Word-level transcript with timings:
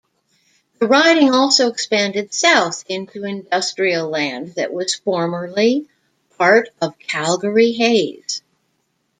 The 0.79 0.87
riding 0.87 1.31
also 1.31 1.69
expanded 1.69 2.33
south 2.33 2.85
into 2.89 3.23
industrial 3.23 4.09
land 4.09 4.55
that 4.55 4.73
was 4.73 4.95
formerly 4.95 5.87
part 6.39 6.69
of 6.81 6.97
Calgary-Hays. 6.97 8.41